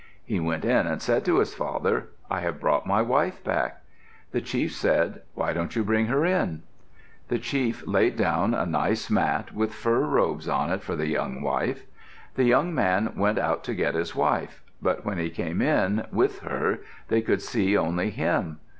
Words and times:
He 0.25 0.39
went 0.39 0.65
in 0.65 0.87
and 0.87 0.99
said 0.99 1.23
to 1.25 1.37
his 1.37 1.53
father, 1.53 2.07
"I 2.27 2.39
have 2.39 2.59
brought 2.59 2.87
my 2.87 3.03
wife 3.03 3.43
back." 3.43 3.83
The 4.31 4.41
chief 4.41 4.73
said, 4.73 5.21
"Why 5.35 5.53
don't 5.53 5.75
you 5.75 5.83
bring 5.83 6.07
her 6.07 6.25
in?" 6.25 6.63
The 7.27 7.37
chief 7.37 7.85
laid 7.85 8.15
down 8.15 8.55
a 8.55 8.65
nice 8.65 9.11
mat 9.11 9.53
with 9.53 9.75
fur 9.75 9.99
robes 10.07 10.49
on 10.49 10.71
it 10.71 10.81
for 10.81 10.95
the 10.95 11.05
young 11.05 11.43
wife. 11.43 11.83
The 12.33 12.45
young 12.45 12.73
man 12.73 13.13
went 13.15 13.37
out 13.37 13.63
to 13.65 13.75
get 13.75 13.93
his 13.93 14.15
wife, 14.15 14.63
but 14.81 15.05
when 15.05 15.19
he 15.19 15.29
came 15.29 15.61
in, 15.61 16.07
with 16.11 16.39
her, 16.39 16.79
they 17.09 17.21
could 17.21 17.43
see 17.43 17.77
only 17.77 18.09
him. 18.09 18.59